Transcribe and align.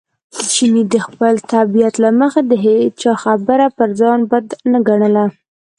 چیني 0.51 0.83
د 0.93 0.95
خپلې 1.05 1.39
طبیعت 1.53 1.95
له 2.03 2.09
مخې 2.19 2.41
د 2.45 2.51
هېچا 2.65 3.13
خبره 3.23 3.67
پر 3.77 3.89
ځان 3.99 4.19
بد 4.31 4.45
نه 4.71 4.79
ګڼله. 4.87 5.25